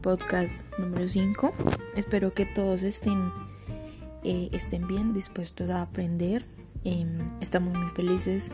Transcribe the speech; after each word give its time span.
podcast 0.00 0.62
número 0.78 1.08
5. 1.08 1.52
Espero 1.94 2.32
que 2.32 2.46
todos 2.46 2.82
estén, 2.82 3.30
eh, 4.24 4.48
estén 4.52 4.86
bien, 4.86 5.12
dispuestos 5.12 5.68
a 5.70 5.82
aprender. 5.82 6.44
Em, 6.84 7.18
estamos 7.40 7.76
muy 7.76 7.90
felices 7.90 8.50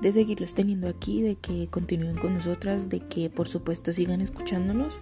de 0.00 0.12
seguirlos 0.12 0.54
teniendo 0.54 0.88
aquí, 0.88 1.22
de 1.22 1.36
que 1.36 1.68
continúen 1.68 2.16
con 2.16 2.34
nosotras, 2.34 2.88
de 2.88 3.00
que 3.00 3.30
por 3.30 3.48
supuesto 3.48 3.92
sigan 3.92 4.20
escuchándonos. 4.20 4.98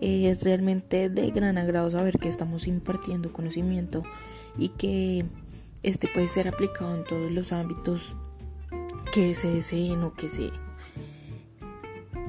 Eh, 0.00 0.28
es 0.28 0.44
realmente 0.44 1.08
de 1.08 1.30
gran 1.30 1.56
agrado 1.56 1.90
saber 1.90 2.18
que 2.18 2.28
estamos 2.28 2.66
impartiendo 2.66 3.32
conocimiento 3.32 4.02
y 4.58 4.68
que 4.70 5.24
este 5.82 6.08
puede 6.08 6.28
ser 6.28 6.48
aplicado 6.48 6.94
en 6.94 7.04
todos 7.04 7.30
los 7.30 7.52
ámbitos 7.52 8.14
que 9.12 9.34
se 9.34 9.48
deseen 9.48 10.02
o 10.02 10.12
que 10.12 10.28
se 10.28 10.50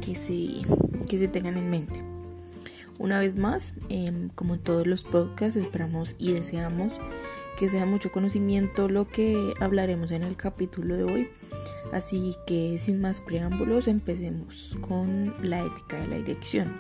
que 0.01 0.15
se, 0.15 0.62
que 1.09 1.17
se 1.17 1.27
tengan 1.27 1.57
en 1.57 1.70
mente. 1.70 2.14
Una 2.98 3.20
vez 3.20 3.35
más, 3.38 3.73
em, 3.90 4.30
como 4.30 4.54
en 4.55 4.62
todos 4.62 4.88
los 4.88 5.04
podcasts, 5.04 5.58
esperamos 5.58 6.16
y 6.17 6.31
deseamos 6.34 6.99
que 7.58 7.70
sea 7.70 7.85
mucho 7.85 8.12
conocimiento 8.12 8.90
lo 8.90 9.08
que 9.08 9.54
hablaremos 9.59 10.12
en 10.12 10.24
el 10.24 10.35
capítulo 10.35 10.96
de 10.96 11.04
hoy. 11.04 11.29
Así 11.91 12.35
que 12.46 12.77
sin 12.77 13.02
más 13.02 13.21
preámbulos, 13.21 13.87
empecemos 13.87 14.77
con 14.82 15.34
la 15.41 15.62
ética 15.65 15.98
de 15.98 16.07
la 16.07 16.18
dirección. 16.18 16.74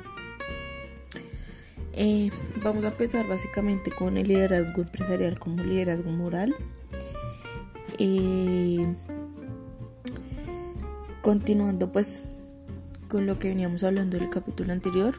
Eh, 1.93 2.29
vamos 2.61 2.83
a 2.83 2.89
empezar 2.89 3.25
básicamente 3.27 3.89
con 3.91 4.17
el 4.17 4.27
liderazgo 4.27 4.81
empresarial 4.81 5.39
como 5.39 5.63
liderazgo 5.63 6.11
moral. 6.11 6.53
Eh, 7.97 8.85
continuando 11.21 11.91
pues 11.91 12.25
con 13.07 13.25
lo 13.25 13.39
que 13.39 13.47
veníamos 13.47 13.83
hablando 13.83 14.17
del 14.17 14.29
capítulo 14.29 14.73
anterior, 14.73 15.15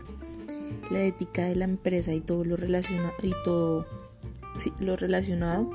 la 0.91 1.03
ética 1.03 1.45
de 1.47 1.57
la 1.57 1.65
empresa 1.65 2.13
y 2.13 2.21
todo 2.21 2.45
lo 2.45 2.57
relacionado 2.57 3.13
y 3.23 3.33
todo 3.45 3.87
lo 4.81 4.97
relacionado. 4.97 5.71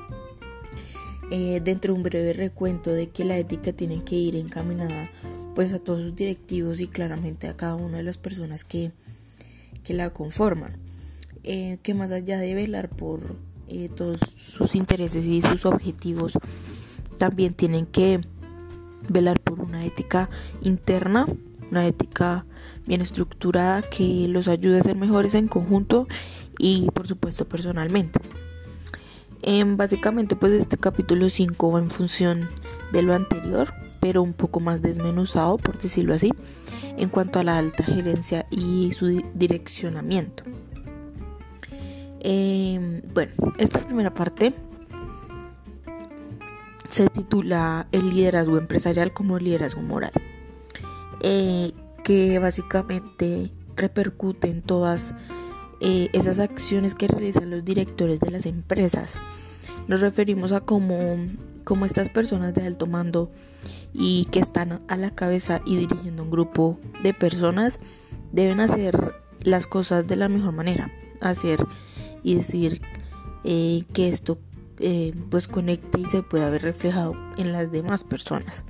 Eh, 1.30 1.60
dentro 1.64 1.94
de 1.94 1.98
un 1.98 2.02
breve 2.02 2.32
recuento 2.34 2.92
de 2.92 3.08
que 3.08 3.24
la 3.24 3.38
ética 3.38 3.72
tiene 3.72 4.04
que 4.04 4.16
ir 4.16 4.36
encaminada 4.36 5.10
pues 5.54 5.72
a 5.72 5.78
todos 5.78 6.02
sus 6.02 6.14
directivos 6.14 6.80
y 6.80 6.88
claramente 6.88 7.48
a 7.48 7.56
cada 7.56 7.74
una 7.74 7.98
de 7.98 8.02
las 8.02 8.18
personas 8.18 8.64
que, 8.64 8.92
que 9.84 9.94
la 9.94 10.10
conforman. 10.10 10.76
Eh, 11.44 11.78
que 11.82 11.94
más 11.94 12.10
allá 12.10 12.38
de 12.38 12.54
velar 12.54 12.88
por 12.88 13.34
eh, 13.68 13.88
todos 13.88 14.18
sus 14.36 14.74
intereses 14.74 15.24
y 15.24 15.42
sus 15.42 15.66
objetivos, 15.66 16.38
también 17.18 17.54
tienen 17.54 17.86
que 17.86 18.20
velar 19.08 19.40
por 19.40 19.60
una 19.60 19.84
ética 19.84 20.30
interna 20.62 21.26
una 21.72 21.86
ética 21.86 22.44
bien 22.86 23.00
estructurada 23.00 23.82
que 23.82 24.28
los 24.28 24.46
ayude 24.46 24.78
a 24.78 24.82
ser 24.82 24.94
mejores 24.94 25.34
en 25.34 25.48
conjunto 25.48 26.06
y 26.58 26.88
por 26.92 27.08
supuesto 27.08 27.48
personalmente. 27.48 28.20
Em, 29.40 29.76
básicamente 29.76 30.36
pues 30.36 30.52
este 30.52 30.76
capítulo 30.76 31.28
5 31.28 31.72
va 31.72 31.78
en 31.80 31.90
función 31.90 32.48
de 32.92 33.02
lo 33.02 33.14
anterior, 33.14 33.72
pero 34.00 34.22
un 34.22 34.34
poco 34.34 34.60
más 34.60 34.82
desmenuzado 34.82 35.56
por 35.56 35.78
decirlo 35.78 36.14
así, 36.14 36.30
en 36.98 37.08
cuanto 37.08 37.40
a 37.40 37.44
la 37.44 37.58
alta 37.58 37.82
gerencia 37.82 38.46
y 38.50 38.92
su 38.92 39.22
direccionamiento. 39.34 40.44
Em, 42.20 43.00
bueno, 43.14 43.32
esta 43.58 43.80
primera 43.80 44.12
parte 44.12 44.52
se 46.90 47.08
titula 47.08 47.88
El 47.90 48.10
liderazgo 48.10 48.58
empresarial 48.58 49.14
como 49.14 49.38
liderazgo 49.38 49.80
moral. 49.80 50.12
Eh, 51.22 51.70
que 52.02 52.40
básicamente 52.40 53.52
repercute 53.76 54.50
en 54.50 54.60
todas 54.60 55.14
eh, 55.80 56.08
esas 56.12 56.40
acciones 56.40 56.96
que 56.96 57.06
realizan 57.06 57.48
los 57.48 57.64
directores 57.64 58.18
de 58.18 58.32
las 58.32 58.44
empresas. 58.44 59.14
Nos 59.86 60.00
referimos 60.00 60.50
a 60.50 60.62
cómo, 60.62 60.98
cómo 61.62 61.84
estas 61.86 62.08
personas 62.08 62.54
de 62.54 62.66
alto 62.66 62.86
mando 62.86 63.30
y 63.92 64.24
que 64.32 64.40
están 64.40 64.82
a 64.88 64.96
la 64.96 65.12
cabeza 65.12 65.62
y 65.64 65.76
dirigiendo 65.76 66.24
un 66.24 66.30
grupo 66.32 66.80
de 67.04 67.14
personas 67.14 67.78
deben 68.32 68.58
hacer 68.58 69.14
las 69.42 69.68
cosas 69.68 70.04
de 70.04 70.16
la 70.16 70.28
mejor 70.28 70.52
manera, 70.52 70.90
hacer 71.20 71.64
y 72.24 72.34
decir 72.34 72.82
eh, 73.44 73.84
que 73.92 74.08
esto 74.08 74.38
pues 75.30 75.46
conecte 75.46 76.00
y 76.00 76.06
se 76.06 76.24
pueda 76.24 76.50
ver 76.50 76.62
reflejado 76.62 77.14
en 77.36 77.52
las 77.52 77.70
demás 77.70 78.02
personas. 78.02 78.64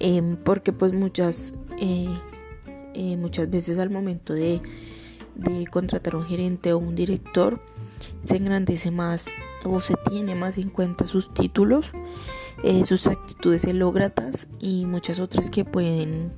Em, 0.00 0.36
porque 0.36 0.72
pues 0.72 0.92
muchas, 0.92 1.54
eh, 1.80 2.08
eh, 2.94 3.16
muchas 3.16 3.50
veces 3.50 3.78
al 3.78 3.90
momento 3.90 4.32
de, 4.32 4.62
de 5.34 5.66
contratar 5.66 6.16
un 6.16 6.24
gerente 6.24 6.72
o 6.72 6.78
un 6.78 6.94
director 6.94 7.60
se 8.24 8.36
engrandece 8.36 8.90
más 8.90 9.26
o 9.64 9.80
se 9.80 9.94
tiene 10.08 10.34
más 10.34 10.58
en 10.58 10.70
cuenta 10.70 11.06
sus 11.06 11.32
títulos, 11.34 11.90
eh, 12.62 12.84
sus 12.84 13.06
actitudes 13.06 13.64
elógratas 13.64 14.48
y 14.60 14.86
muchas 14.86 15.20
otras 15.20 15.50
que 15.50 15.64
pueden, 15.64 16.32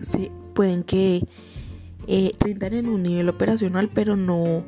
se, 0.00 0.30
pueden 0.54 0.82
que 0.82 1.26
eh, 2.06 2.32
rindan 2.40 2.74
en 2.74 2.88
un 2.88 3.02
nivel 3.02 3.28
operacional, 3.28 3.90
pero 3.92 4.16
no, 4.16 4.64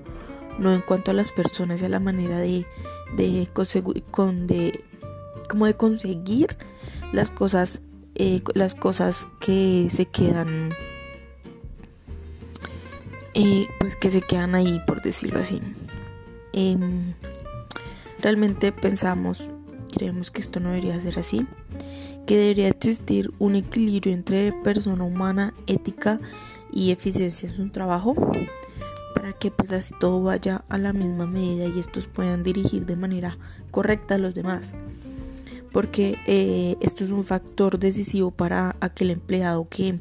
no 0.58 0.72
en 0.72 0.82
cuanto 0.82 1.10
a 1.10 1.14
las 1.14 1.32
personas 1.32 1.82
y 1.82 1.84
a 1.84 1.88
la 1.88 2.00
manera 2.00 2.38
de, 2.38 2.66
de, 3.16 3.48
con, 4.10 4.46
de, 4.46 4.84
como 5.48 5.66
de 5.66 5.74
conseguir 5.74 6.56
las 7.12 7.30
cosas 7.30 7.80
eh, 8.18 8.42
las 8.54 8.74
cosas 8.74 9.26
que 9.40 9.88
se 9.90 10.06
quedan 10.06 10.70
eh, 13.34 13.66
pues 13.78 13.94
que 13.94 14.10
se 14.10 14.20
quedan 14.20 14.54
ahí 14.54 14.80
por 14.86 15.02
decirlo 15.02 15.38
así. 15.38 15.60
Em, 16.52 17.14
realmente 18.20 18.72
pensamos 18.72 19.48
creemos 19.92 20.30
que 20.30 20.40
esto 20.40 20.60
no 20.60 20.70
debería 20.70 21.00
ser 21.00 21.18
así 21.18 21.46
que 22.26 22.36
debería 22.36 22.68
existir 22.68 23.32
un 23.38 23.54
equilibrio 23.54 24.12
entre 24.12 24.52
persona 24.52 25.04
humana 25.04 25.54
ética 25.66 26.20
y 26.72 26.90
eficiencia 26.90 27.48
en 27.48 27.56
su 27.56 27.68
trabajo 27.70 28.14
para 29.14 29.32
que 29.32 29.50
pues 29.50 29.72
así 29.72 29.94
todo 29.98 30.22
vaya 30.22 30.64
a 30.68 30.76
la 30.76 30.92
misma 30.92 31.26
medida 31.26 31.66
y 31.66 31.78
estos 31.78 32.06
puedan 32.06 32.42
dirigir 32.42 32.84
de 32.84 32.96
manera 32.96 33.38
correcta 33.70 34.16
a 34.16 34.18
los 34.18 34.34
demás 34.34 34.74
porque 35.78 36.18
eh, 36.26 36.76
esto 36.80 37.04
es 37.04 37.10
un 37.10 37.22
factor 37.22 37.78
decisivo 37.78 38.32
para 38.32 38.74
aquel 38.80 39.12
empleado 39.12 39.68
que, 39.68 40.00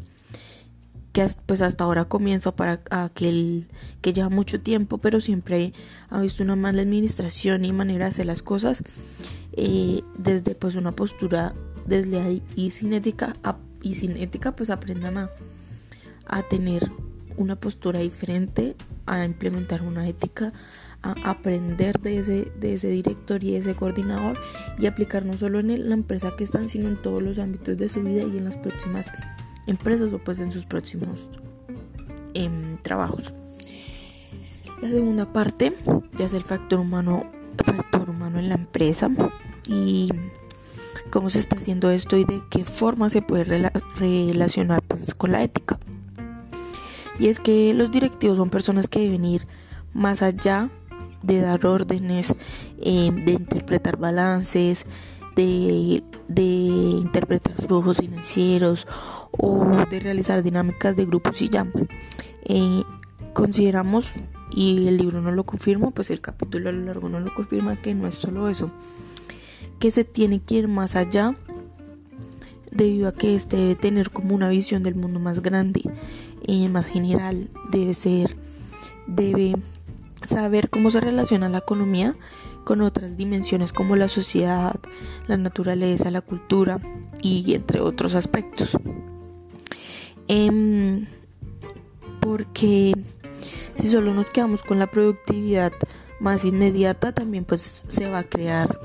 que 1.14 1.28
pues 1.46 1.62
hasta 1.62 1.84
ahora 1.84 2.06
comienza 2.06 2.56
para 2.56 2.82
aquel 2.90 3.68
que 4.02 4.12
lleva 4.12 4.30
mucho 4.30 4.60
tiempo 4.60 4.98
pero 4.98 5.22
siempre 5.22 5.74
ha 6.10 6.20
visto 6.20 6.42
una 6.42 6.56
mala 6.56 6.82
administración 6.82 7.64
y 7.64 7.74
manera 7.74 8.06
de 8.06 8.10
hacer 8.10 8.26
las 8.26 8.42
cosas. 8.42 8.82
Eh, 9.52 10.02
desde 10.18 10.56
pues 10.56 10.74
una 10.74 10.94
postura 10.94 11.54
desleal 11.86 12.42
y 12.56 12.72
sin 12.72 12.94
ética 12.94 13.34
y 13.84 13.94
sin 13.94 14.16
pues 14.56 14.72
aprendan 14.72 15.20
a, 15.20 15.30
a 16.26 16.42
tener 16.42 16.92
una 17.36 17.56
postura 17.56 18.00
diferente 18.00 18.76
a 19.08 19.24
implementar 19.24 19.82
una 19.82 20.08
ética 20.08 20.54
a 21.02 21.14
aprender 21.30 22.00
de 22.00 22.18
ese, 22.18 22.52
de 22.60 22.74
ese 22.74 22.90
director 22.90 23.44
y 23.44 23.52
de 23.52 23.58
ese 23.60 23.76
coordinador 23.76 24.38
y 24.78 24.88
aplicar 24.88 25.26
no 25.26 25.34
solo 25.38 25.60
en 25.60 25.90
la 25.90 25.96
empresa 25.96 26.36
que 26.38 26.44
están, 26.44 26.70
sino 26.70 26.88
en 26.88 27.02
todos 27.02 27.22
los 27.22 27.40
ámbitos 27.40 27.78
de 27.78 27.90
su 27.90 28.02
vida 28.02 28.24
y 28.24 28.38
en 28.38 28.46
las 28.46 28.58
próximas 28.58 29.12
empresas 29.68 30.12
o 30.14 30.20
pues 30.20 30.40
en 30.40 30.52
sus 30.52 30.66
próximos 30.66 31.30
em, 32.34 32.78
trabajos. 32.82 33.34
La 34.82 34.90
segunda 34.90 35.32
parte 35.32 35.76
ya 36.18 36.26
es 36.26 36.34
el 36.34 36.44
factor 36.44 36.80
humano, 36.80 37.30
factor 37.64 38.10
humano 38.10 38.40
en 38.40 38.50
la 38.50 38.56
empresa 38.56 39.10
y 39.68 40.10
cómo 41.10 41.30
se 41.30 41.40
está 41.40 41.56
haciendo 41.56 41.90
esto 41.90 42.18
y 42.18 42.26
de 42.26 42.42
qué 42.50 42.64
forma 42.64 43.10
se 43.10 43.22
puede 43.22 43.44
relacionar 43.98 44.82
pues, 44.84 45.14
con 45.14 45.32
la 45.32 45.44
ética. 45.44 45.80
Y 47.20 47.28
es 47.28 47.40
que 47.40 47.74
los 47.74 47.92
directivos 47.92 48.38
son 48.38 48.50
personas 48.50 48.88
que 48.88 49.00
deben 49.00 49.26
ir 49.26 49.48
más 49.94 50.22
allá 50.22 50.70
de 51.24 51.42
dar 51.42 51.66
órdenes, 51.66 52.36
eh, 52.80 53.12
de 53.12 53.32
interpretar 53.34 53.98
balances, 53.98 54.86
de, 55.36 56.04
interpretar 56.36 57.54
flujos 57.56 57.98
financieros 57.98 58.88
o 59.32 59.66
de 59.90 60.00
realizar 60.00 60.44
dinámicas 60.44 60.96
de 60.96 61.06
grupos 61.06 61.42
y 61.42 61.50
ya. 61.50 61.68
Eh, 62.46 62.84
consideramos, 63.34 64.14
y 64.52 64.88
el 64.88 64.98
libro 64.98 65.22
no 65.22 65.32
lo 65.32 65.46
confirma, 65.46 65.92
pues 65.92 66.10
el 66.10 66.22
capítulo 66.22 66.70
a 66.70 66.72
lo 66.72 66.86
largo 66.86 67.10
no 67.10 67.20
lo 67.20 67.34
confirma, 67.34 67.82
que 67.82 67.94
no 67.94 68.08
es 68.08 68.16
solo 68.16 68.48
eso, 68.48 68.72
que 69.80 69.92
se 69.92 70.04
tiene 70.04 70.40
que 70.40 70.56
ir 70.56 70.68
más 70.68 70.96
allá 70.96 71.36
debido 72.72 73.08
a 73.08 73.12
que 73.12 73.36
este 73.36 73.58
debe 73.58 73.76
tener 73.76 74.12
como 74.12 74.36
una 74.36 74.50
visión 74.50 74.84
del 74.84 74.96
mundo 74.96 75.20
más 75.20 75.42
grande, 75.42 75.82
eh, 76.48 76.70
más 76.70 76.86
general, 76.86 77.50
debe 77.70 77.94
ser, 77.94 78.36
debe 79.06 79.56
saber 80.24 80.70
cómo 80.70 80.90
se 80.90 81.02
relaciona 81.02 81.50
la 81.50 81.60
economía 81.60 82.16
con 82.64 82.82
otras 82.82 83.16
dimensiones 83.16 83.72
como 83.72 83.96
la 83.96 84.08
sociedad, 84.08 84.80
la 85.28 85.38
naturaleza, 85.38 86.12
la 86.12 86.22
cultura 86.22 86.80
y 87.22 87.54
entre 87.54 87.80
otros 87.80 88.16
aspectos. 88.16 88.78
Em, 90.28 91.06
porque 92.20 92.94
si 93.76 93.88
solo 93.88 94.14
nos 94.14 94.26
quedamos 94.28 94.64
con 94.64 94.80
la 94.80 94.88
productividad 94.88 95.72
más 96.20 96.44
inmediata, 96.44 97.14
también 97.14 97.46
pues 97.46 97.86
se 97.88 98.10
va 98.10 98.20
a 98.20 98.24
crear, 98.24 98.80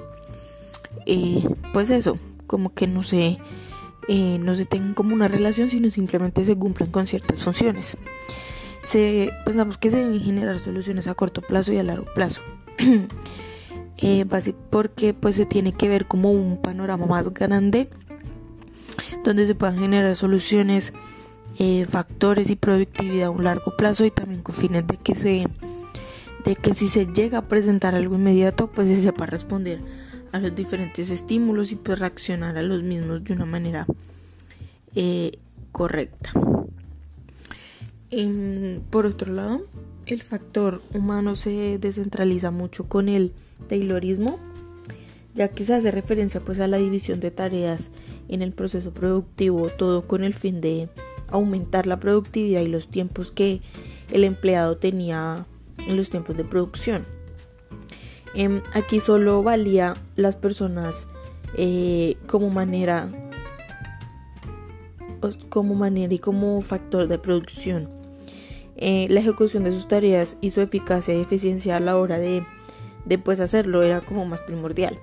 eh, 1.06 1.44
pues 1.72 1.90
eso, 1.90 2.18
como 2.46 2.74
que 2.74 2.86
no 2.86 3.02
se, 3.02 3.38
eh, 4.08 4.38
no 4.40 4.54
se 4.54 4.64
tengan 4.64 4.94
como 4.94 5.14
una 5.14 5.28
relación, 5.28 5.70
sino 5.70 5.90
simplemente 5.90 6.44
se 6.44 6.56
cumplan 6.56 6.90
con 6.90 7.06
ciertas 7.06 7.42
funciones. 7.42 7.96
Se, 8.86 9.30
pensamos 9.44 9.78
que 9.78 9.90
se 9.90 9.98
deben 9.98 10.20
generar 10.20 10.58
soluciones 10.58 11.06
a 11.06 11.14
corto 11.14 11.40
plazo 11.40 11.72
y 11.72 11.78
a 11.78 11.82
largo 11.82 12.06
plazo. 12.14 12.42
eh, 13.98 14.26
porque 14.70 15.14
pues 15.14 15.36
se 15.36 15.46
tiene 15.46 15.72
que 15.72 15.88
ver 15.88 16.06
como 16.06 16.32
un 16.32 16.60
panorama 16.60 17.06
más 17.06 17.32
grande 17.32 17.88
donde 19.24 19.46
se 19.46 19.54
puedan 19.54 19.78
generar 19.78 20.16
soluciones, 20.16 20.92
eh, 21.58 21.86
factores 21.88 22.50
y 22.50 22.56
productividad 22.56 23.28
a 23.28 23.30
un 23.30 23.44
largo 23.44 23.76
plazo 23.76 24.04
y 24.04 24.10
también 24.10 24.42
con 24.42 24.54
fines 24.54 24.86
de 24.86 24.96
que 24.96 25.14
se 25.14 25.46
de 26.44 26.56
que 26.56 26.74
si 26.74 26.88
se 26.88 27.06
llega 27.06 27.38
a 27.38 27.42
presentar 27.42 27.94
algo 27.94 28.16
inmediato 28.16 28.66
pues 28.66 28.88
se 28.88 29.00
sepa 29.00 29.26
responder 29.26 29.80
a 30.32 30.38
los 30.38 30.54
diferentes 30.54 31.10
estímulos 31.10 31.72
y 31.72 31.76
pues 31.76 31.98
reaccionar 31.98 32.56
a 32.56 32.62
los 32.62 32.82
mismos 32.82 33.22
de 33.22 33.34
una 33.34 33.44
manera 33.44 33.86
eh, 34.94 35.32
correcta. 35.70 36.32
por 38.90 39.06
otro 39.06 39.32
lado, 39.32 39.62
el 40.06 40.22
factor 40.22 40.82
humano 40.92 41.36
se 41.36 41.78
descentraliza 41.78 42.50
mucho 42.50 42.88
con 42.88 43.08
el 43.08 43.32
Taylorismo, 43.68 44.38
ya 45.34 45.48
que 45.48 45.64
se 45.64 45.74
hace 45.74 45.90
referencia 45.90 46.40
pues 46.40 46.60
a 46.60 46.68
la 46.68 46.78
división 46.78 47.20
de 47.20 47.30
tareas 47.30 47.90
en 48.28 48.42
el 48.42 48.52
proceso 48.52 48.92
productivo, 48.92 49.68
todo 49.70 50.06
con 50.06 50.24
el 50.24 50.34
fin 50.34 50.60
de 50.60 50.88
aumentar 51.28 51.86
la 51.86 51.98
productividad 51.98 52.60
y 52.60 52.68
los 52.68 52.88
tiempos 52.88 53.30
que 53.30 53.60
el 54.10 54.24
empleado 54.24 54.76
tenía 54.76 55.46
en 55.78 55.96
los 55.96 56.10
tiempos 56.10 56.36
de 56.36 56.44
producción. 56.44 57.06
Em, 58.34 58.62
aquí 58.72 59.00
solo 59.00 59.42
valía 59.42 59.94
las 60.16 60.36
personas 60.36 61.06
eh, 61.56 62.16
como 62.26 62.50
manera 62.50 63.08
como 65.50 65.74
manera 65.74 66.12
y 66.12 66.18
como 66.18 66.60
factor 66.62 67.06
de 67.06 67.18
producción. 67.18 67.88
Eh, 68.76 69.06
la 69.08 69.20
ejecución 69.20 69.62
de 69.62 69.72
sus 69.72 69.86
tareas 69.86 70.36
y 70.40 70.50
su 70.50 70.60
eficacia 70.60 71.14
y 71.14 71.20
eficiencia 71.20 71.76
a 71.76 71.80
la 71.80 71.96
hora 71.96 72.18
de 72.18 72.44
de 73.04 73.18
pues 73.18 73.40
hacerlo 73.40 73.82
era 73.82 74.00
como 74.00 74.24
más 74.26 74.40
primordial. 74.40 74.98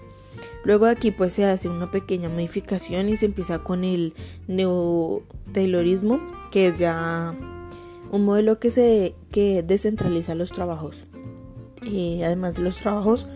Luego 0.64 0.86
aquí 0.86 1.12
pues 1.12 1.34
se 1.34 1.46
hace 1.46 1.70
una 1.70 1.90
pequeña 1.92 2.30
modificación 2.30 3.10
y 3.10 3.18
se 3.18 3.26
empieza 3.26 3.60
con 3.60 3.84
el 3.84 4.14
neo-taylorismo, 4.48 6.20
que 6.52 6.68
es 6.68 6.78
ya 6.78 7.36
un 8.12 8.26
modelo 8.26 8.60
que 8.60 8.72
se 8.72 9.16
que 9.32 9.64
descentraliza 9.64 10.36
los 10.36 10.52
trabajos. 10.52 11.06
Eh, 11.86 12.22
además 12.26 12.56
de 12.56 12.62
los 12.62 12.78
trabajos, 12.78 13.28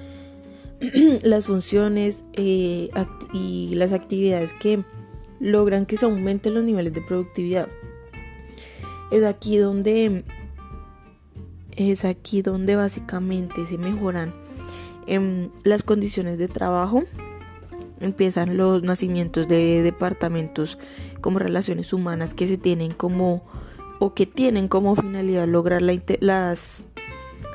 las 1.24 1.46
funciones 1.46 2.24
eh, 2.34 2.90
y 3.34 3.76
las 3.76 3.94
actividades 3.94 4.54
que 4.54 4.84
logran 5.40 5.86
que 5.86 5.98
se 5.98 6.06
aumenten 6.06 6.54
los 6.54 6.64
niveles 6.64 6.94
de 6.94 7.02
productividad. 7.02 7.68
Es 9.12 9.24
aquí 9.24 9.58
donde 9.58 10.24
es 11.76 12.06
aquí 12.06 12.42
donde 12.42 12.76
básicamente 12.76 13.66
se 13.66 13.78
mejoran 13.78 14.34
en 15.08 15.52
las 15.64 15.84
condiciones 15.84 16.38
de 16.38 16.48
trabajo 16.48 17.04
empiezan 18.00 18.58
los 18.58 18.84
nacimientos 18.84 19.48
de 19.48 19.82
departamentos 19.82 20.78
como 21.22 21.40
relaciones 21.40 21.94
humanas 21.94 22.34
que 22.34 22.48
se 22.48 22.58
tienen 22.58 22.92
como 22.92 23.44
o 24.00 24.14
que 24.14 24.26
tienen 24.26 24.68
como 24.68 24.96
finalidad 24.96 25.48
lograr 25.48 25.82
las 25.82 26.84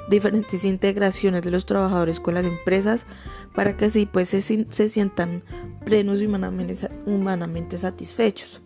diferentes 0.08 0.64
integraciones 0.64 1.42
de 1.42 1.50
los 1.50 1.66
trabajadores 1.66 2.20
con 2.20 2.34
las 2.34 2.46
empresas 2.46 3.06
para 3.54 3.76
que 3.76 3.86
así 3.86 4.06
pues 4.06 4.28
se, 4.28 4.88
sientan 4.88 5.42
plenos 5.84 6.22
y 6.22 6.26
humanamente, 6.26 6.88
humanamente 7.06 7.78
satisfechos. 7.78 8.60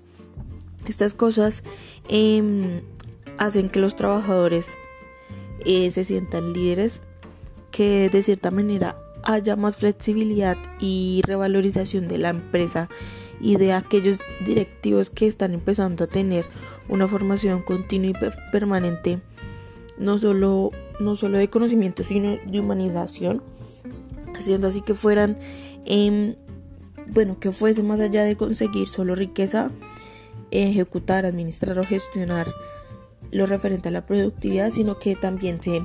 Estas 0.86 1.14
cosas 1.14 1.62
em, 2.08 2.80
hacen 3.38 3.68
que 3.70 3.80
los 3.80 3.96
trabajadores 3.96 4.66
eh, 5.64 5.90
se 5.90 6.04
sientan 6.04 6.52
líderes 6.52 7.00
que 7.70 8.10
de 8.10 8.22
cierta 8.22 8.50
manera 8.50 8.96
haya 9.22 9.56
más 9.56 9.76
flexibilidad 9.76 10.56
y 10.80 11.22
revalorización 11.24 12.08
de 12.08 12.18
la 12.18 12.30
empresa 12.30 12.88
y 13.40 13.56
de 13.56 13.72
aquellos 13.72 14.20
directivos 14.44 15.10
que 15.10 15.26
están 15.26 15.54
empezando 15.54 16.04
a 16.04 16.08
tener 16.08 16.44
una 16.88 17.06
formación 17.06 17.62
continua 17.62 18.10
y 18.10 18.50
permanente 18.50 19.20
no 19.98 20.18
solo 20.18 20.70
no 21.02 21.16
solo 21.16 21.38
de 21.38 21.48
conocimiento 21.48 22.02
sino 22.04 22.38
de 22.46 22.60
humanización 22.60 23.42
haciendo 24.34 24.66
así 24.68 24.80
que 24.82 24.94
fueran 24.94 25.38
em, 25.84 26.34
bueno 27.06 27.38
que 27.38 27.52
fuese 27.52 27.82
más 27.82 28.00
allá 28.00 28.24
de 28.24 28.36
conseguir 28.36 28.88
solo 28.88 29.14
riqueza 29.14 29.70
ejecutar 30.50 31.26
administrar 31.26 31.78
o 31.78 31.84
gestionar 31.84 32.52
lo 33.30 33.46
referente 33.46 33.88
a 33.88 33.92
la 33.92 34.06
productividad 34.06 34.70
sino 34.70 34.98
que 34.98 35.16
también 35.16 35.62
se 35.62 35.84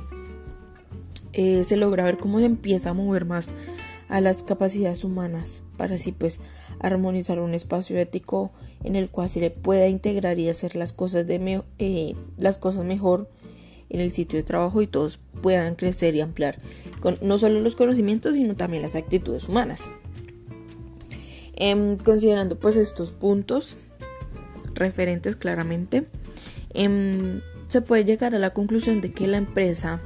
eh, 1.32 1.64
se 1.64 1.76
logra 1.76 2.04
ver 2.04 2.18
cómo 2.18 2.38
se 2.38 2.46
empieza 2.46 2.90
a 2.90 2.94
mover 2.94 3.24
más 3.24 3.50
a 4.08 4.20
las 4.20 4.42
capacidades 4.42 5.04
humanas 5.04 5.62
para 5.76 5.96
así 5.96 6.12
pues 6.12 6.40
armonizar 6.80 7.40
un 7.40 7.54
espacio 7.54 7.98
ético 7.98 8.50
en 8.84 8.96
el 8.96 9.10
cual 9.10 9.28
se 9.28 9.40
le 9.40 9.50
pueda 9.50 9.88
integrar 9.88 10.38
y 10.38 10.48
hacer 10.48 10.76
las 10.76 10.92
cosas 10.92 11.26
de 11.26 11.62
eh, 11.78 12.14
las 12.36 12.58
cosas 12.58 12.84
mejor 12.84 13.28
en 13.90 14.00
el 14.00 14.12
sitio 14.12 14.38
de 14.38 14.42
trabajo 14.42 14.82
y 14.82 14.86
todos 14.86 15.18
puedan 15.42 15.74
crecer 15.74 16.14
y 16.14 16.20
ampliar 16.20 16.58
con, 17.00 17.16
no 17.22 17.38
solo 17.38 17.60
los 17.60 17.76
conocimientos 17.76 18.34
sino 18.34 18.56
también 18.56 18.82
las 18.82 18.94
actitudes 18.94 19.48
humanas 19.48 19.82
em, 21.54 21.96
considerando 21.96 22.58
pues 22.58 22.76
estos 22.76 23.12
puntos 23.12 23.76
referentes 24.74 25.36
claramente 25.36 26.06
em, 26.74 27.40
se 27.66 27.82
puede 27.82 28.04
llegar 28.04 28.34
a 28.34 28.38
la 28.38 28.50
conclusión 28.50 29.00
de 29.00 29.12
que 29.12 29.26
la 29.26 29.36
empresa 29.36 30.00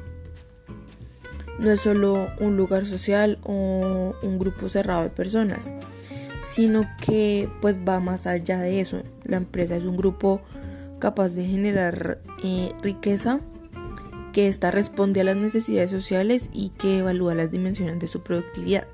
no 1.58 1.70
es 1.70 1.80
solo 1.80 2.28
un 2.40 2.56
lugar 2.56 2.86
social 2.86 3.38
o 3.44 4.14
un 4.22 4.38
grupo 4.38 4.68
cerrado 4.68 5.04
de 5.04 5.10
personas, 5.10 5.70
sino 6.44 6.88
que 7.06 7.48
pues 7.60 7.78
va 7.78 8.00
más 8.00 8.26
allá 8.26 8.58
de 8.58 8.80
eso. 8.80 9.02
La 9.24 9.36
empresa 9.36 9.76
es 9.76 9.84
un 9.84 9.96
grupo 9.96 10.40
capaz 10.98 11.30
de 11.30 11.44
generar 11.44 12.20
eh, 12.42 12.72
riqueza 12.82 13.40
que 14.32 14.48
ésta 14.48 14.70
responde 14.70 15.20
a 15.20 15.24
las 15.24 15.36
necesidades 15.36 15.90
sociales 15.90 16.50
y 16.52 16.70
que 16.70 16.98
evalúa 16.98 17.34
las 17.34 17.50
dimensiones 17.50 17.98
de 17.98 18.06
su 18.06 18.22
productividad. 18.22 18.88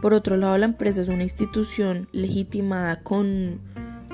Por 0.00 0.14
otro 0.14 0.36
lado, 0.36 0.56
la 0.56 0.64
empresa 0.64 1.02
es 1.02 1.08
una 1.08 1.24
institución 1.24 2.08
legitimada 2.12 3.02
con, 3.02 3.60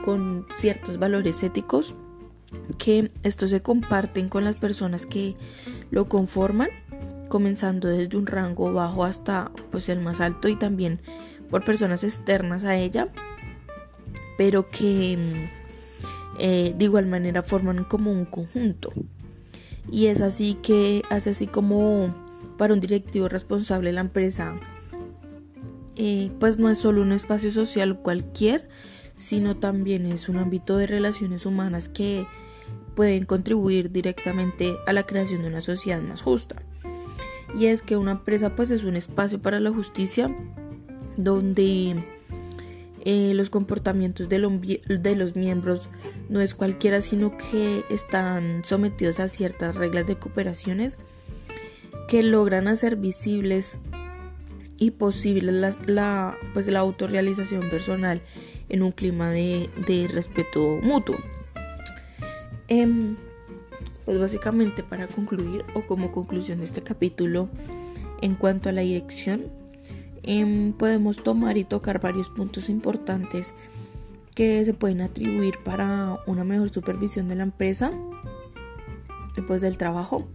con 0.04 0.46
ciertos 0.56 0.98
valores 0.98 1.42
éticos 1.42 1.94
que 2.78 3.12
estos 3.22 3.50
se 3.50 3.62
comparten 3.62 4.28
con 4.28 4.44
las 4.44 4.56
personas 4.56 5.06
que 5.06 5.36
lo 5.90 6.08
conforman 6.08 6.70
comenzando 7.28 7.88
desde 7.88 8.16
un 8.16 8.26
rango 8.26 8.72
bajo 8.72 9.04
hasta 9.04 9.50
pues 9.70 9.88
el 9.88 10.00
más 10.00 10.20
alto 10.20 10.48
y 10.48 10.56
también 10.56 11.00
por 11.50 11.64
personas 11.64 12.04
externas 12.04 12.64
a 12.64 12.76
ella 12.76 13.08
pero 14.38 14.70
que 14.70 15.18
eh, 16.38 16.74
de 16.76 16.84
igual 16.84 17.06
manera 17.06 17.42
forman 17.42 17.84
como 17.84 18.12
un 18.12 18.24
conjunto 18.26 18.92
y 19.90 20.06
es 20.06 20.20
así 20.20 20.54
que 20.54 21.02
hace 21.10 21.30
así 21.30 21.46
como 21.46 22.14
para 22.56 22.74
un 22.74 22.80
directivo 22.80 23.28
responsable 23.28 23.92
la 23.92 24.00
empresa. 24.00 24.58
Eh, 25.96 26.30
pues 26.38 26.58
no 26.58 26.68
es 26.68 26.78
solo 26.78 27.00
un 27.00 27.12
espacio 27.12 27.50
social 27.50 28.00
cualquier 28.00 28.68
sino 29.16 29.56
también 29.56 30.06
es 30.06 30.28
un 30.28 30.36
ámbito 30.36 30.76
de 30.76 30.86
relaciones 30.86 31.46
humanas 31.46 31.88
que 31.88 32.26
pueden 32.94 33.24
contribuir 33.24 33.90
directamente 33.90 34.76
a 34.86 34.92
la 34.92 35.04
creación 35.04 35.42
de 35.42 35.48
una 35.48 35.60
sociedad 35.60 36.00
más 36.00 36.22
justa. 36.22 36.56
Y 37.58 37.66
es 37.66 37.82
que 37.82 37.96
una 37.96 38.12
empresa 38.12 38.54
pues 38.54 38.70
es 38.70 38.84
un 38.84 38.96
espacio 38.96 39.40
para 39.40 39.60
la 39.60 39.70
justicia 39.70 40.34
donde 41.16 42.04
eh, 43.08 43.34
los 43.34 43.50
comportamientos 43.50 44.28
de, 44.28 44.80
de, 44.88 45.14
los 45.14 45.36
miembros 45.36 45.88
no 46.28 46.40
es 46.40 46.54
cualquiera 46.54 47.00
sino 47.00 47.36
que 47.36 47.84
están 47.88 48.64
sometidos 48.64 49.20
a 49.20 49.28
ciertas 49.28 49.76
reglas 49.76 50.08
de 50.08 50.16
cooperaciones 50.16 50.98
que 52.08 52.24
logran 52.24 52.66
hacer 52.66 52.96
visibles 52.96 53.80
y 54.76 54.90
posibles 54.90 55.78
la, 55.86 56.36
pues, 56.52 56.66
la 56.66 56.80
autorrealización 56.80 57.70
personal 57.70 58.22
en 58.68 58.82
un 58.82 58.90
clima 58.90 59.30
de, 59.30 59.70
de 59.86 60.08
respeto 60.08 60.80
mutuo. 60.82 61.14
Em, 62.66 63.14
pues 64.04 64.18
básicamente 64.18 64.82
para 64.82 65.06
concluir 65.06 65.64
o 65.74 65.86
como 65.86 66.10
conclusión 66.10 66.58
de 66.58 66.64
este 66.64 66.82
capítulo 66.82 67.48
en 68.20 68.34
cuanto 68.34 68.68
a 68.68 68.72
la 68.72 68.80
dirección, 68.80 69.44
em, 70.26 70.72
podemos 70.72 71.22
tomar 71.22 71.56
y 71.56 71.64
tocar 71.64 72.00
varios 72.00 72.28
puntos 72.28 72.68
importantes 72.68 73.54
que 74.34 74.64
se 74.64 74.74
pueden 74.74 75.00
atribuir 75.00 75.54
para 75.64 76.18
una 76.26 76.44
mejor 76.44 76.68
supervisión 76.68 77.26
de 77.26 77.36
la 77.36 77.44
empresa 77.44 77.92
después 79.34 79.62
del 79.62 79.78
trabajo. 79.78 80.26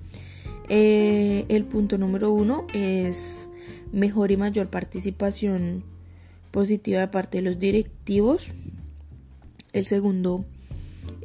Eh, 0.70 1.46
el 1.50 1.66
punto 1.66 1.98
número 1.98 2.32
uno 2.32 2.66
es 2.74 3.50
mejor 3.92 4.32
y 4.32 4.38
mayor 4.38 4.70
participación 4.70 5.84
positiva 6.52 7.02
de 7.02 7.08
parte 7.08 7.38
de 7.38 7.44
los 7.44 7.60
directivos. 7.60 8.48
El 9.74 9.86
segundo 9.86 10.46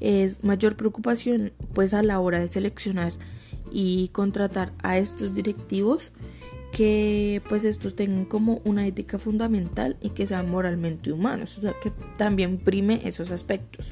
es 0.00 0.42
mayor 0.44 0.76
preocupación 0.76 1.52
pues 1.74 1.94
a 1.94 2.02
la 2.02 2.20
hora 2.20 2.40
de 2.40 2.48
seleccionar 2.48 3.12
y 3.70 4.08
contratar 4.08 4.72
a 4.82 4.98
estos 4.98 5.34
directivos 5.34 6.10
que 6.72 7.42
pues 7.48 7.64
estos 7.64 7.96
tengan 7.96 8.24
como 8.24 8.60
una 8.64 8.86
ética 8.86 9.18
fundamental 9.18 9.96
y 10.00 10.10
que 10.10 10.26
sean 10.26 10.50
moralmente 10.50 11.12
humanos, 11.12 11.56
o 11.58 11.60
sea 11.60 11.74
que 11.82 11.92
también 12.16 12.58
prime 12.58 13.00
esos 13.04 13.30
aspectos. 13.30 13.90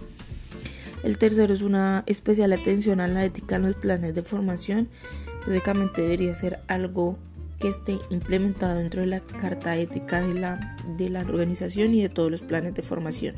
El 1.03 1.19
tercero 1.19 1.53
es 1.53 1.61
una 1.61 2.03
especial 2.07 2.53
atención 2.55 3.01
a 3.01 3.09
la 3.09 3.25
ética 3.25 3.57
en 3.57 3.63
los 3.65 3.77
planes 3.77 4.15
de 4.15 4.23
formación. 4.23 4.89
Básicamente 5.47 6.01
debería 6.01 6.35
ser 6.35 6.61
algo 6.67 7.19
que 7.59 7.69
esté 7.69 7.99
implementado 8.09 8.79
dentro 8.79 9.03
de 9.03 9.09
la 9.09 9.21
carta 9.21 9.77
ética 9.77 10.23
de 10.23 10.33
la, 10.33 10.77
de 10.97 11.11
la 11.11 11.21
organización 11.21 11.93
y 11.93 12.01
de 12.01 12.09
todos 12.09 12.31
los 12.31 12.41
planes 12.41 12.75
de 12.75 12.83
formación, 12.83 13.35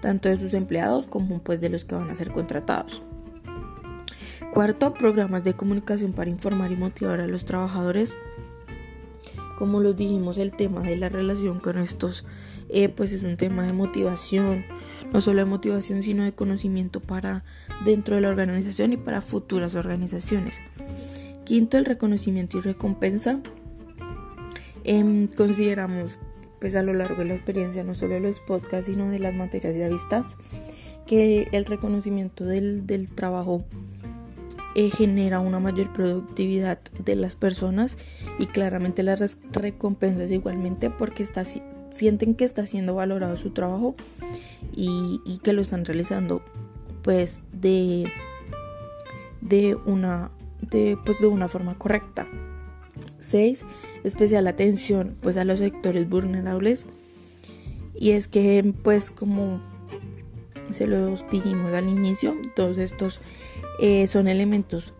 tanto 0.00 0.30
de 0.30 0.38
sus 0.38 0.54
empleados 0.54 1.06
como 1.06 1.42
pues 1.42 1.60
de 1.60 1.68
los 1.68 1.84
que 1.84 1.94
van 1.94 2.08
a 2.08 2.14
ser 2.14 2.30
contratados. 2.30 3.02
Cuarto, 4.54 4.94
programas 4.94 5.44
de 5.44 5.52
comunicación 5.52 6.14
para 6.14 6.30
informar 6.30 6.72
y 6.72 6.76
motivar 6.76 7.20
a 7.20 7.26
los 7.26 7.44
trabajadores 7.44 8.16
como 9.56 9.80
los 9.80 9.96
dijimos, 9.96 10.38
el 10.38 10.52
tema 10.52 10.82
de 10.82 10.96
la 10.96 11.08
relación 11.08 11.60
con 11.60 11.78
estos, 11.78 12.24
eh, 12.68 12.88
pues 12.88 13.12
es 13.12 13.22
un 13.22 13.36
tema 13.36 13.64
de 13.66 13.72
motivación, 13.72 14.64
no 15.12 15.20
solo 15.20 15.38
de 15.38 15.44
motivación, 15.44 16.02
sino 16.02 16.24
de 16.24 16.32
conocimiento 16.32 17.00
para 17.00 17.44
dentro 17.84 18.16
de 18.16 18.20
la 18.20 18.28
organización 18.28 18.92
y 18.92 18.96
para 18.96 19.20
futuras 19.20 19.74
organizaciones. 19.74 20.60
Quinto, 21.44 21.78
el 21.78 21.84
reconocimiento 21.84 22.58
y 22.58 22.60
recompensa. 22.60 23.40
Em, 24.84 25.28
consideramos, 25.28 26.18
pues 26.60 26.74
a 26.74 26.82
lo 26.82 26.92
largo 26.92 27.16
de 27.16 27.26
la 27.26 27.34
experiencia, 27.34 27.84
no 27.84 27.94
solo 27.94 28.14
de 28.14 28.20
los 28.20 28.40
podcasts, 28.40 28.86
sino 28.86 29.08
de 29.08 29.18
las 29.18 29.34
materias 29.34 29.76
ya 29.76 29.88
vistas, 29.88 30.36
que 31.06 31.48
el 31.52 31.64
reconocimiento 31.64 32.44
del, 32.44 32.86
del 32.86 33.08
trabajo 33.08 33.64
eh, 34.78 34.90
genera 34.90 35.40
una 35.40 35.58
mayor 35.58 35.90
productividad 35.90 36.78
de 37.02 37.16
las 37.16 37.34
personas 37.34 37.96
y 38.38 38.44
claramente 38.44 39.02
las 39.02 39.38
recompensas 39.50 40.30
igualmente 40.30 40.90
porque 40.90 41.24
sienten 41.88 42.34
que 42.34 42.44
está 42.44 42.66
siendo 42.66 42.94
valorado 42.94 43.38
su 43.38 43.52
trabajo 43.52 43.94
y, 44.74 45.40
que 45.42 45.54
lo 45.54 45.62
están 45.62 45.86
realizando 45.86 46.42
pues 47.00 47.40
de, 47.52 48.12
de 49.40 49.76
una 49.86 50.30
de, 50.60 50.98
pues, 51.06 51.20
de 51.20 51.26
una 51.26 51.48
forma 51.48 51.78
correcta. 51.78 52.28
6 53.20 53.64
especial 54.04 54.46
atención 54.46 55.16
pues 55.22 55.38
a 55.38 55.46
los 55.46 55.58
sectores 55.60 56.06
vulnerables. 56.06 56.84
Y 57.94 58.10
es 58.10 58.28
que 58.28 58.74
pues 58.82 59.10
como 59.10 59.58
se 60.70 60.86
los 60.86 61.24
dijimos 61.30 61.72
al 61.72 61.88
inicio 61.88 62.36
todos 62.54 62.76
estos 62.76 63.20
eh, 63.80 64.06
son 64.06 64.28
elementos 64.28 64.94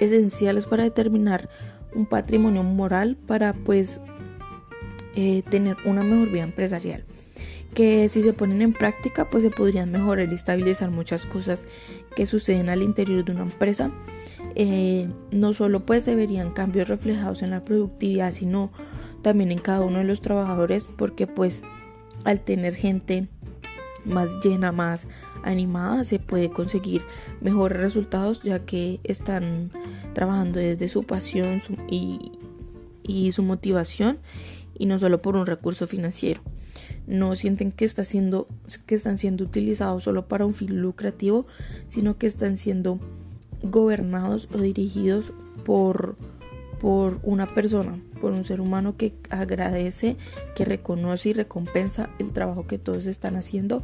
esenciales 0.00 0.66
para 0.66 0.84
determinar 0.84 1.48
un 1.94 2.06
patrimonio 2.06 2.62
moral 2.62 3.16
para 3.26 3.52
pues 3.52 4.00
eh, 5.16 5.42
tener 5.50 5.76
una 5.84 6.02
mejor 6.02 6.30
vida 6.30 6.44
empresarial. 6.44 7.04
Que 7.74 8.08
si 8.08 8.22
se 8.22 8.32
ponen 8.32 8.62
en 8.62 8.72
práctica 8.72 9.28
pues 9.30 9.42
se 9.42 9.50
podrían 9.50 9.90
mejorar 9.90 10.30
y 10.30 10.34
estabilizar 10.34 10.90
muchas 10.90 11.26
cosas 11.26 11.66
que 12.16 12.26
suceden 12.26 12.68
al 12.68 12.82
interior 12.82 13.24
de 13.24 13.32
una 13.32 13.42
empresa. 13.42 13.90
Eh, 14.54 15.08
no 15.30 15.52
solo 15.52 15.84
pues 15.84 16.04
se 16.04 16.14
verían 16.14 16.52
cambios 16.52 16.88
reflejados 16.88 17.42
en 17.42 17.50
la 17.50 17.64
productividad 17.64 18.32
sino 18.32 18.72
también 19.22 19.52
en 19.52 19.58
cada 19.58 19.82
uno 19.82 19.98
de 19.98 20.04
los 20.04 20.20
trabajadores 20.20 20.88
porque 20.96 21.26
pues 21.26 21.62
al 22.24 22.40
tener 22.40 22.74
gente 22.74 23.28
más 24.04 24.40
llena 24.40 24.72
más 24.72 25.06
animada 25.42 26.04
se 26.04 26.18
puede 26.18 26.50
conseguir 26.50 27.02
mejores 27.40 27.78
resultados 27.78 28.42
ya 28.42 28.64
que 28.64 29.00
están 29.04 29.70
trabajando 30.14 30.60
desde 30.60 30.88
su 30.88 31.04
pasión 31.04 31.62
y, 31.88 32.32
su 33.32 33.42
motivación 33.42 34.18
y 34.76 34.86
no 34.86 34.98
solo 34.98 35.22
por 35.22 35.36
un 35.36 35.46
recurso 35.46 35.86
financiero. 35.86 36.42
No 37.06 37.34
sienten 37.36 37.72
que, 37.72 37.84
está 37.84 38.04
siendo, 38.04 38.48
que 38.86 38.94
están 38.94 39.18
siendo 39.18 39.44
utilizados 39.44 40.04
solo 40.04 40.28
para 40.28 40.44
un 40.44 40.52
fin 40.52 40.80
lucrativo, 40.80 41.46
sino 41.86 42.18
que 42.18 42.26
están 42.26 42.56
siendo 42.56 43.00
gobernados 43.62 44.48
o 44.54 44.58
dirigidos 44.58 45.32
por, 45.64 46.16
por 46.80 47.18
una 47.22 47.46
persona, 47.46 47.98
por 48.20 48.32
un 48.32 48.44
ser 48.44 48.60
humano 48.60 48.96
que 48.96 49.14
agradece, 49.30 50.16
que 50.54 50.64
reconoce 50.64 51.30
y 51.30 51.32
recompensa 51.32 52.10
el 52.18 52.32
trabajo 52.32 52.66
que 52.66 52.78
todos 52.78 53.06
están 53.06 53.36
haciendo 53.36 53.82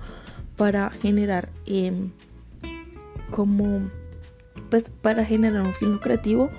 para 0.57 0.91
generar 0.91 1.49
em, 1.67 2.11
como 3.31 3.91
pues 4.71 4.85
para 5.03 5.25
generar 5.25 5.63
un 5.63 5.73
fin 5.73 5.93
lucrativo 5.93 6.51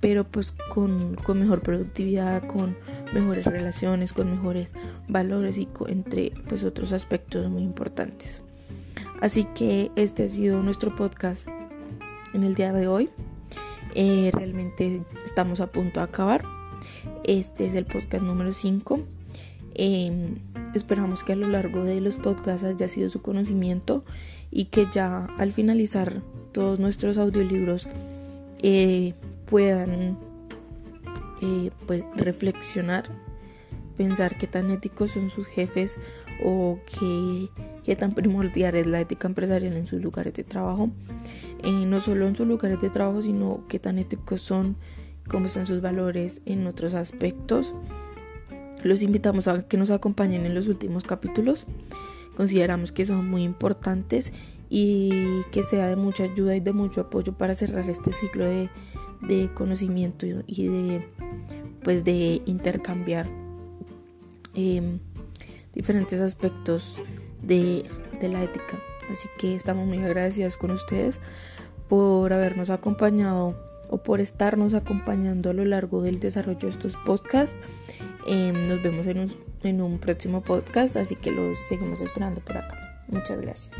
pero 0.00 0.24
pues 0.24 0.52
con, 0.68 1.16
mejor 1.34 1.62
productividad 1.62 2.46
con 2.46 2.76
mejores 3.14 3.46
relaciones 3.46 4.12
con 4.12 4.30
mejores 4.30 4.74
valores 5.08 5.56
y 5.56 5.66
entre 5.88 6.32
pues 6.46 6.62
otros 6.62 6.92
aspectos 6.92 7.48
muy 7.50 7.62
importantes. 7.62 8.42
Así 9.22 9.44
que 9.54 9.90
este 9.96 10.24
ha 10.24 10.28
sido 10.28 10.62
nuestro 10.62 10.94
podcast 10.94 11.48
en 12.34 12.44
el 12.44 12.54
día 12.54 12.74
de 12.74 12.86
hoy. 12.86 13.08
Eh, 13.94 14.30
realmente 14.34 15.02
estamos 15.24 15.60
a 15.60 15.68
punto 15.68 16.00
de 16.00 16.04
acabar. 16.04 16.44
Este 17.24 17.66
es 17.66 17.74
el 17.74 17.86
podcast 17.86 18.22
número 18.22 18.52
5 18.52 19.00
Esperamos 20.74 21.22
que 21.22 21.32
a 21.32 21.36
lo 21.36 21.48
largo 21.48 21.84
de 21.84 22.00
los 22.00 22.16
podcasts 22.16 22.64
haya 22.64 22.88
sido 22.88 23.08
su 23.08 23.22
conocimiento 23.22 24.04
y 24.50 24.66
que 24.66 24.86
ya 24.92 25.26
al 25.38 25.52
finalizar 25.52 26.22
todos 26.52 26.78
nuestros 26.78 27.16
audiolibros 27.16 27.88
eh, 28.62 29.14
puedan 29.46 30.18
eh, 31.42 31.70
pues, 31.86 32.02
reflexionar, 32.16 33.04
pensar 33.96 34.36
qué 34.36 34.46
tan 34.46 34.70
éticos 34.70 35.12
son 35.12 35.30
sus 35.30 35.46
jefes 35.46 35.98
o 36.42 36.78
qué, 36.86 37.48
qué 37.84 37.94
tan 37.94 38.12
primordial 38.12 38.74
es 38.74 38.86
la 38.86 39.00
ética 39.00 39.28
empresarial 39.28 39.76
en 39.76 39.86
sus 39.86 40.02
lugares 40.02 40.34
de 40.34 40.44
trabajo. 40.44 40.90
Eh, 41.62 41.86
no 41.86 42.00
solo 42.00 42.26
en 42.26 42.34
sus 42.34 42.46
lugares 42.46 42.80
de 42.80 42.90
trabajo, 42.90 43.22
sino 43.22 43.64
qué 43.68 43.78
tan 43.78 43.98
éticos 43.98 44.40
son, 44.40 44.76
cómo 45.28 45.46
están 45.46 45.66
sus 45.66 45.80
valores 45.80 46.42
en 46.46 46.66
otros 46.66 46.94
aspectos. 46.94 47.74
Los 48.84 49.02
invitamos 49.02 49.48
a 49.48 49.66
que 49.66 49.76
nos 49.76 49.90
acompañen 49.90 50.44
en 50.44 50.54
los 50.54 50.68
últimos 50.68 51.04
capítulos. 51.04 51.66
Consideramos 52.36 52.92
que 52.92 53.06
son 53.06 53.28
muy 53.28 53.42
importantes 53.42 54.32
y 54.68 55.42
que 55.50 55.64
sea 55.64 55.86
de 55.88 55.96
mucha 55.96 56.24
ayuda 56.24 56.54
y 56.54 56.60
de 56.60 56.72
mucho 56.72 57.00
apoyo 57.00 57.32
para 57.32 57.54
cerrar 57.54 57.88
este 57.88 58.12
ciclo 58.12 58.44
de, 58.44 58.68
conocimiento 59.54 60.26
y 60.26 60.68
de 60.68 61.08
pues 61.82 62.04
de 62.04 62.42
intercambiar 62.44 63.26
em, 64.54 64.98
diferentes 65.72 66.20
aspectos 66.20 66.98
de, 67.42 67.84
de 68.20 68.28
la 68.28 68.42
ética. 68.42 68.78
Así 69.10 69.28
que 69.38 69.54
estamos 69.54 69.86
muy 69.86 69.98
agradecidas 69.98 70.56
con 70.56 70.70
ustedes 70.70 71.20
por 71.88 72.32
habernos 72.32 72.68
acompañado 72.70 73.56
o 73.88 73.98
por 73.98 74.20
estarnos 74.20 74.74
acompañando 74.74 75.50
a 75.50 75.52
lo 75.52 75.64
largo 75.64 76.02
del 76.02 76.20
desarrollo 76.20 76.60
de 76.60 76.68
estos 76.68 76.96
podcasts. 77.04 77.56
Em, 78.26 78.68
nos 78.68 78.82
vemos 78.82 79.06
en 79.06 79.18
un, 79.20 79.34
en 79.62 79.80
un 79.80 79.98
próximo 79.98 80.42
podcast, 80.42 80.96
así 80.96 81.16
que 81.16 81.30
los 81.30 81.58
seguimos 81.68 82.00
esperando 82.00 82.40
por 82.40 82.56
acá. 82.56 82.76
Muchas 83.08 83.40
gracias. 83.40 83.74